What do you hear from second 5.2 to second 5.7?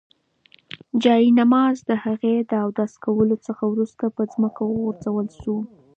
شو.